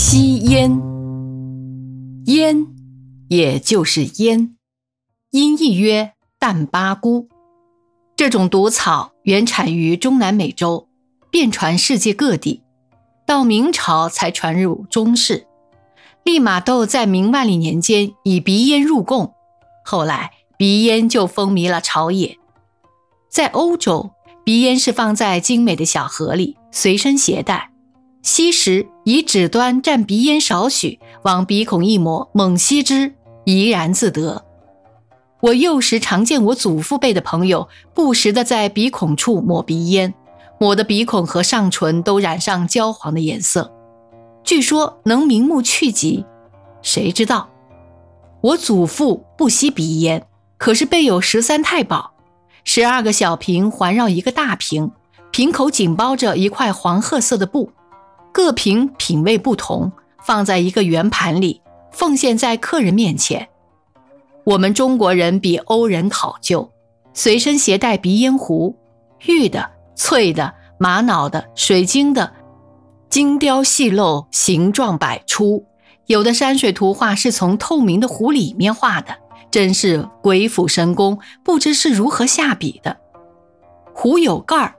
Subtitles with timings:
[0.00, 0.80] 吸烟，
[2.26, 2.68] 烟
[3.28, 4.54] 也就是烟，
[5.32, 7.28] 音译曰淡巴菇。
[8.14, 10.86] 这种毒草原产于中南美洲，
[11.32, 12.62] 遍传世界各地，
[13.26, 15.48] 到明朝才传入中式。
[16.22, 19.34] 利玛窦在明万历年间以鼻烟入贡，
[19.84, 22.38] 后来鼻烟就风靡了朝野。
[23.28, 24.12] 在欧洲，
[24.44, 27.72] 鼻烟是放在精美的小盒里，随身携带。
[28.22, 34.44] 吸时以指端蘸鼻烟少许，往鼻孔一抹，猛吸之，怡然自得。
[35.40, 40.12] 我幼时常见我祖父辈的朋友不时地在鼻孔处抹鼻烟，
[40.58, 43.72] 抹得鼻孔和上唇都染上焦黄的颜色，
[44.42, 46.26] 据说能明目去疾。
[46.82, 47.48] 谁知道
[48.40, 50.26] 我祖父不吸鼻烟，
[50.58, 52.12] 可是备有十三太保，
[52.64, 54.90] 十二个小瓶环绕一个大瓶，
[55.30, 57.70] 瓶口紧包着一块黄褐色的布。
[58.38, 59.90] 各瓶品味不同，
[60.22, 61.60] 放在一个圆盘里，
[61.90, 63.48] 奉献在客人面前。
[64.44, 66.70] 我们中国人比欧人考究，
[67.12, 68.76] 随身携带鼻烟壶，
[69.26, 72.32] 玉的、翠的、玛瑙的、水晶的，
[73.10, 75.66] 精雕细镂，形状百出。
[76.06, 79.16] 有的山水图画是从透明的壶里面画的，
[79.50, 82.98] 真是鬼斧神工，不知是如何下笔的。
[83.92, 84.76] 壶有盖儿，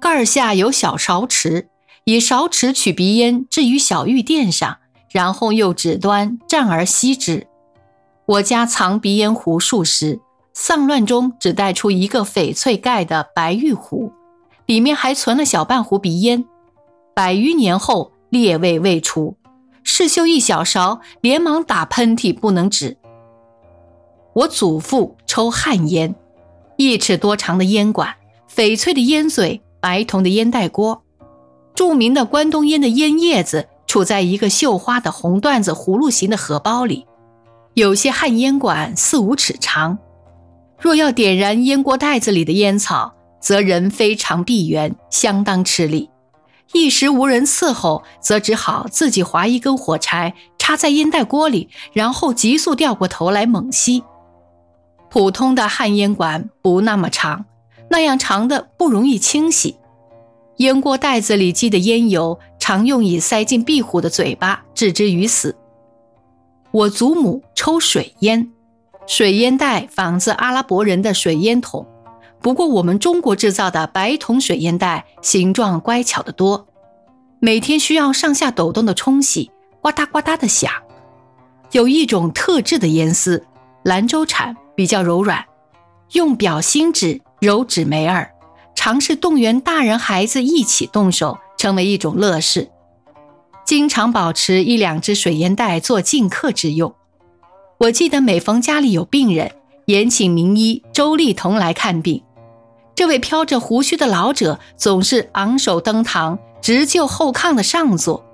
[0.00, 1.68] 盖儿下有小勺池。
[2.04, 4.76] 以勺匙取鼻烟，置于小玉垫上，
[5.10, 7.46] 然后用指端蘸而吸之。
[8.26, 10.20] 我家藏鼻烟壶数十，
[10.52, 14.12] 丧乱中只带出一个翡翠盖的白玉壶，
[14.66, 16.44] 里面还存了小半壶鼻烟。
[17.14, 19.38] 百余年后，烈味未除，
[19.82, 22.98] 世修一小勺，连忙打喷嚏不能止。
[24.34, 26.14] 我祖父抽旱烟，
[26.76, 28.14] 一尺多长的烟管，
[28.54, 31.03] 翡翠的烟嘴，白铜的烟袋锅。
[31.74, 37.06] 著名的关东烟的烟叶子处在一个绣花的红缎子葫芦形的荷包里，
[37.74, 39.98] 有些旱烟管四五尺长。
[40.78, 46.10] 若要点燃烟锅袋子里的烟草，则人非常闭源，相当吃力。
[46.72, 54.02] 一时无人伺候，则只好自己划一根火柴插在烟袋锅里，然后急速掉过头来猛吸。
[55.10, 57.44] 普通的旱烟管不那么长，
[57.90, 59.76] 那样长的不容易清洗。
[60.58, 65.56] 烟锅袋子里积的烟油，常用以塞进壁虎的嘴巴，置之于死。
[66.70, 68.50] 我祖母抽水烟，
[69.06, 71.86] 水烟袋仿自阿拉伯人的水烟筒，
[72.40, 76.66] 不过我们中国制造的白铜水烟袋形状乖巧得多。
[77.40, 79.50] 每天需要上下抖动的冲洗，
[79.80, 80.70] 呱嗒呱嗒的响。
[81.72, 83.44] 有一种特制的烟丝，
[83.82, 85.44] 兰州产，比较柔软，
[86.12, 88.30] 用表芯纸揉纸梅儿。
[88.74, 92.70] 尝试动员大人孩子一起动手，成为一种乐事。
[93.64, 96.94] 经常保持一两只水烟袋做敬客之用。
[97.78, 99.52] 我记得每逢家里有病人，
[99.86, 102.22] 延请名医周立同来看病。
[102.94, 108.24] 这位飘着胡须的老者总是昂首登堂，直就后炕的上座。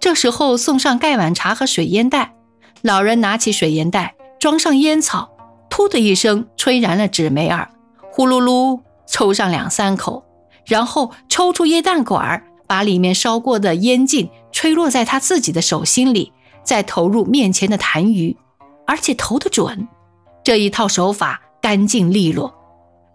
[0.00, 2.34] 这时候送上盖碗茶和水烟袋，
[2.80, 5.30] 老人拿起水烟袋，装上烟草，
[5.70, 7.70] 噗的一声吹燃了纸梅儿，
[8.10, 8.80] 呼噜噜。
[9.10, 10.24] 抽上两三口，
[10.64, 16.32] 然后抽出烟弹管，把里面烧过的烟劲吹落在他自己的手心里，
[16.62, 18.36] 再投入面前的痰盂，
[18.86, 19.88] 而且投得准。
[20.44, 22.54] 这一套手法干净利落。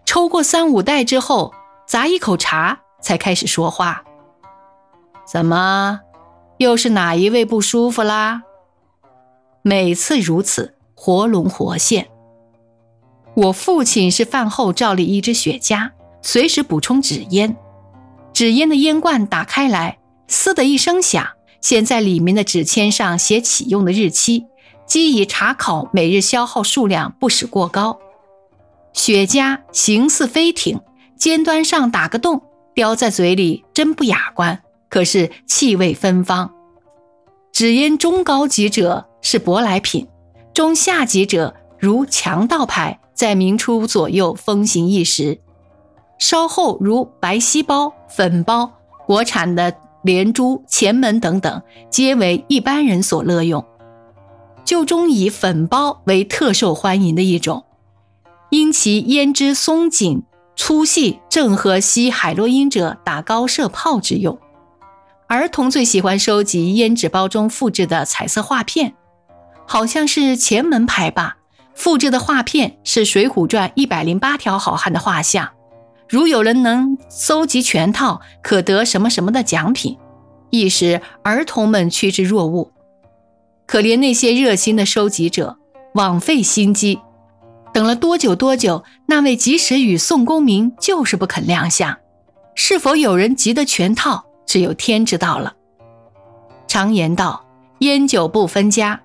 [0.05, 1.53] 抽过三五袋之后，
[1.87, 4.03] 砸一口茶，才开始说话
[5.25, 6.01] ：“怎么，
[6.57, 8.43] 又是哪一位不舒服啦？”
[9.63, 12.09] 每次如此，活龙活现。
[13.35, 15.91] 我父亲是饭后照例一支雪茄，
[16.21, 17.55] 随时补充纸烟。
[18.33, 19.97] 纸烟的烟罐打开来，
[20.27, 21.27] 嘶的一声响，
[21.59, 24.45] 先在里面的纸签上写启用的日期，
[24.87, 27.99] 基以查考每日消耗数量，不使过高。
[28.93, 30.79] 雪茄形似飞艇，
[31.17, 32.41] 尖端上打个洞，
[32.73, 36.53] 叼在嘴里真不雅观，可是气味芬芳。
[37.51, 40.07] 纸烟中高级者是舶来品，
[40.53, 43.01] 中下级者如强盗牌。
[43.15, 45.39] 在明初左右风行一时，
[46.19, 48.69] 稍后如白锡包、粉包、
[49.07, 49.73] 国产的
[50.03, 53.65] 连珠、前门等等，皆为一般人所乐用。
[54.65, 57.63] 就中以粉包为特受欢迎的一种，
[58.49, 60.23] 因其胭脂松紧
[60.55, 64.37] 粗细，正合吸海洛因者打高射炮之用。
[65.27, 68.93] 儿童最喜欢收集胭脂包中复制的彩色画片，
[69.65, 71.37] 好像是前门牌吧。
[71.75, 75.49] 复制的画片是《水浒传》一百零八条好汉的画像，
[76.07, 79.97] 如有人能搜集全套，可得什么什么的奖品。
[80.49, 82.71] 一时儿童们趋之若鹜。
[83.67, 85.57] 可怜那些热心的收集者，
[85.95, 86.99] 枉费心机，
[87.73, 91.97] 等了多久多久，那位及时雨宋公明就是不肯亮相。
[92.53, 95.53] 是否有人集得全套，只有天知道了。
[96.67, 97.43] 常言道，
[97.79, 99.01] 烟酒不分家，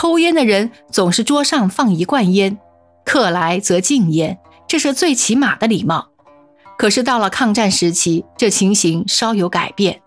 [0.00, 2.56] 抽烟的人总是桌上放一罐烟，
[3.04, 6.10] 客来则敬烟，这是最起码的礼貌。
[6.78, 10.00] 可是到了抗战时期，这情形稍有改变，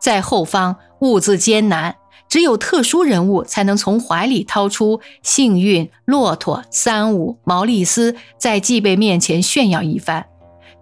[0.00, 1.96] 在后方物资艰难。
[2.28, 10.22] 只有特殊人物才能从怀里掏出幸运骆驼、三五毛利丝，在继辈面前炫耀一番；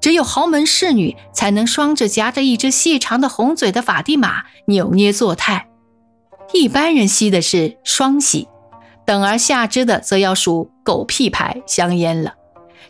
[0.02, 5.68] 只有豪门侍女才能双着夹着一只细长的红嘴的法蒂玛扭捏作态。
[6.54, 8.46] 一般人吸的是双喜，
[9.04, 12.34] 等而下之的则要数狗屁牌香烟了。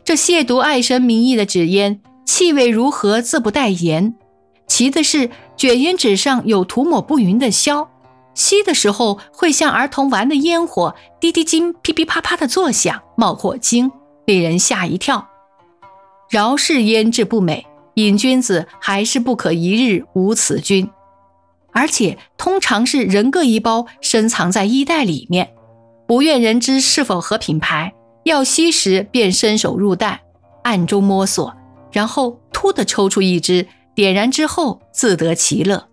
[0.04, 4.14] 这亵渎爱神名义的纸烟，气味如何自不待言？
[4.66, 7.88] 奇的是，卷烟纸上有涂抹不匀的硝。
[8.34, 13.90] 吸的时候会像儿童玩的烟火，滴滴金、噼噼啪啪的作响，冒火星，
[14.26, 15.26] 令人吓一跳。
[16.28, 17.64] 饶是烟质不美，
[17.94, 20.90] 瘾君子还是不可一日无此君。
[21.74, 25.50] 而且通常是人各一包，深藏在衣袋里面，
[26.06, 27.92] 不愿人知是否合品牌。
[28.22, 30.22] 要吸时便伸手入袋，
[30.62, 31.52] 暗中摸索，
[31.92, 35.88] 然后突地抽出一支，点燃之后自得其乐。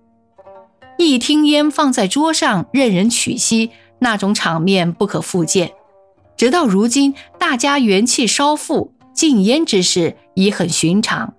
[0.97, 5.71] 一听烟放在桌上，任人取吸，那种场面不可复见。
[6.37, 11.33] 直到如今，大家元气稍复，禁烟之事已很寻常。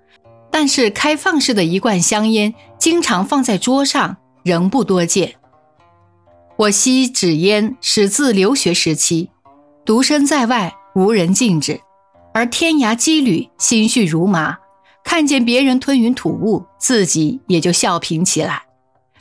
[0.51, 5.35] 但是开放式的一罐香烟，经常放在桌上，仍不多见。
[6.57, 9.31] 我吸纸烟始自留学时期，
[9.85, 11.81] 独身在外，无人禁止，
[12.35, 14.59] 而天涯羁旅，心绪如麻，
[15.03, 18.63] 看见别人吞云吐雾，自己也就笑贫起来。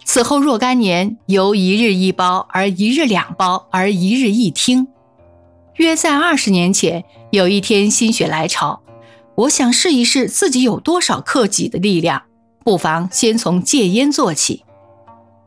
[0.03, 4.87] 此后若干年，由一日一包，而一日两包，而一日一听。
[5.75, 8.81] 约在二十年前，有一天心血来潮，
[9.35, 12.23] 我想试一试自己有多少克己的力量，
[12.65, 14.65] 不妨先从戒烟做起。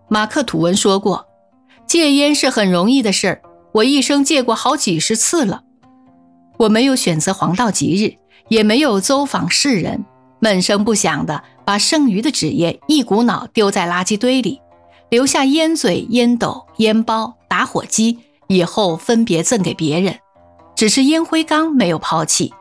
[0.08, 1.26] 马克吐温说过，
[1.86, 3.42] 戒烟是很容易的事儿，
[3.72, 5.62] 我一生戒过好几十次了。
[6.58, 8.14] 我没有选择黄道吉日，
[8.48, 10.04] 也没有走访世人。
[10.40, 14.60] 闷声不响的把剩余的纸烟一股脑丢在垃圾堆里，
[15.08, 18.18] 留下烟嘴、烟斗、烟包、打火机，
[18.48, 20.18] 以后分别赠给别人。
[20.76, 22.52] 只是烟灰缸没有抛弃。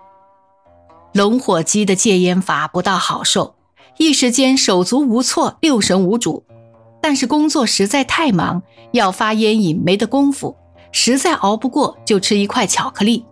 [1.14, 3.56] 龙火鸡的戒烟法不大好受，
[3.98, 6.46] 一时间手足无措、六神无主。
[7.04, 8.64] 但是工作实在太忙，
[8.94, 10.56] 要发烟瘾没得功夫，
[10.94, 13.26] 实在熬不过就吃一块巧克力。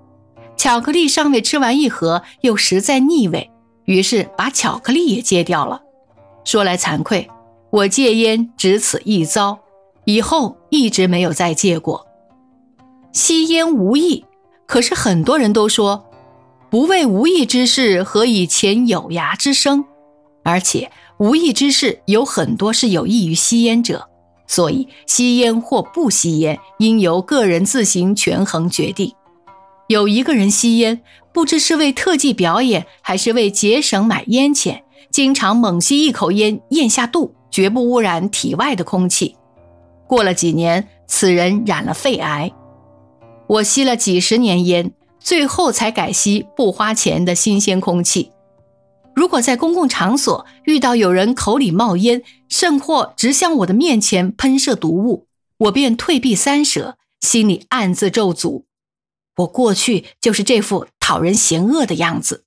[0.58, 3.50] 巧克力尚未吃完一盒，又实在腻味。
[3.86, 5.82] 于是把巧克力也戒掉了。
[6.44, 7.30] 说来惭愧，
[7.70, 9.58] 我戒烟只此一遭，
[10.04, 12.06] 以后一直没有再戒过。
[13.14, 14.26] 吸烟无益，
[14.68, 16.04] 可是很多人都说，
[16.70, 19.86] 不为无益之事，何以遣有涯之生？
[20.44, 20.92] 而且
[21.22, 24.10] 无益之事有很多是有益于吸烟者，
[24.48, 29.14] 所以吸烟或不吸烟，应由个人自行权衡决定。
[29.88, 31.00] 有一个人吸烟，
[31.32, 39.36] 不知是为特技表演，还是为节省买烟钱，经常猛吸一口烟，咽下肚，绝不污染体外的空气。
[40.08, 42.52] 过了几年，此人染了肺癌。
[43.46, 48.32] 我吸了几十年烟，最后才改吸不花钱的新鲜空气。
[49.16, 55.28] 如果在公共场所遇到有人口里冒烟，甚或直向我的面前喷射毒物，
[55.58, 58.64] 我便退避三舍，心里暗自咒诅。
[59.38, 62.46] 我过去就是这副讨人嫌恶的样子。